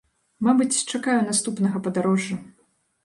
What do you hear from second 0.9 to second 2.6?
чакаю наступнага падарожжа.